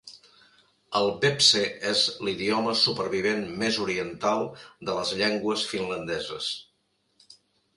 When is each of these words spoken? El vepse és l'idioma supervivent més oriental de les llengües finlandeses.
El 0.99 1.09
vepse 1.25 1.61
és 1.89 2.01
l'idioma 2.27 2.73
supervivent 2.85 3.45
més 3.65 3.77
oriental 3.85 4.41
de 4.89 4.97
les 5.01 5.13
llengües 5.21 5.67
finlandeses. 5.75 6.49